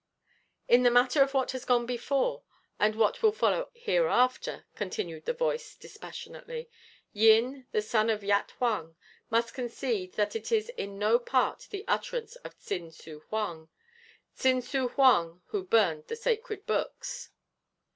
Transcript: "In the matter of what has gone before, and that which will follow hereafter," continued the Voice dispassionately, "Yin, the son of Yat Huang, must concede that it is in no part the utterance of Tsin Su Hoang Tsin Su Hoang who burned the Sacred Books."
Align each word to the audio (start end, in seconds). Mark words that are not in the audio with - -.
"In 0.67 0.81
the 0.81 0.89
matter 0.89 1.21
of 1.21 1.35
what 1.35 1.51
has 1.51 1.63
gone 1.63 1.85
before, 1.85 2.41
and 2.79 2.95
that 2.95 2.97
which 2.97 3.21
will 3.21 3.31
follow 3.31 3.69
hereafter," 3.75 4.65
continued 4.73 5.25
the 5.25 5.33
Voice 5.33 5.75
dispassionately, 5.75 6.71
"Yin, 7.13 7.67
the 7.71 7.83
son 7.83 8.09
of 8.09 8.23
Yat 8.23 8.51
Huang, 8.57 8.95
must 9.29 9.53
concede 9.53 10.13
that 10.13 10.35
it 10.35 10.51
is 10.51 10.69
in 10.69 10.97
no 10.97 11.19
part 11.19 11.67
the 11.69 11.85
utterance 11.87 12.35
of 12.37 12.57
Tsin 12.57 12.89
Su 12.91 13.19
Hoang 13.29 13.69
Tsin 14.35 14.63
Su 14.63 14.87
Hoang 14.87 15.43
who 15.49 15.63
burned 15.63 16.07
the 16.07 16.15
Sacred 16.15 16.65
Books." 16.65 17.29